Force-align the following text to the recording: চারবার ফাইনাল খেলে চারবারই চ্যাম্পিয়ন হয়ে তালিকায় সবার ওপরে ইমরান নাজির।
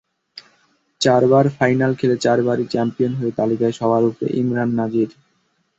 চারবার 1.01 1.45
ফাইনাল 1.57 1.91
খেলে 1.99 2.15
চারবারই 2.17 2.65
চ্যাম্পিয়ন 2.73 3.13
হয়ে 3.15 3.37
তালিকায় 3.39 3.75
সবার 3.79 4.03
ওপরে 4.09 4.27
ইমরান 4.41 4.69
নাজির। 4.79 5.09